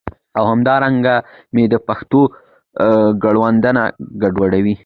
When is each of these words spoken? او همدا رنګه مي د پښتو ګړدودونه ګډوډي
او 0.37 0.43
همدا 0.51 0.73
رنګه 0.83 1.15
مي 1.53 1.63
د 1.73 1.75
پښتو 1.87 2.21
ګړدودونه 3.23 3.81
ګډوډي 4.21 4.75